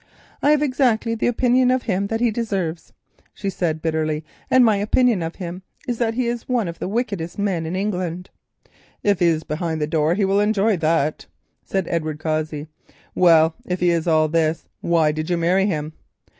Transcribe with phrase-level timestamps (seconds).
[0.41, 2.91] "I have exactly the opinion of him which he deserves,"
[3.35, 6.87] she said bitterly; "and my opinion of him is that he is one of the
[6.87, 8.31] wickedest men in England."
[9.03, 11.27] "If he is behind the door he will enjoy that,"
[11.63, 12.67] said Edward Cossey.
[13.13, 15.93] "Well, if he is all this, why did you marry him?"